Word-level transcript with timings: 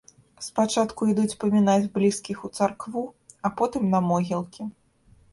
Спачатку 0.43 1.07
ідуць 1.11 1.33
памінаць 1.43 1.91
блізкіх 1.97 2.37
у 2.49 2.49
царкву, 2.59 3.03
а 3.49 3.51
потым 3.61 3.83
на 3.93 3.99
могілкі. 4.09 4.67